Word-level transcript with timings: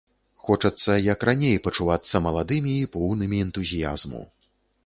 Хочацца, 0.45 0.95
як 1.13 1.25
раней, 1.29 1.59
пачувацца 1.67 2.23
маладымі 2.29 2.73
і 2.79 2.91
поўнымі 2.97 3.37
энтузіязму. 3.49 4.25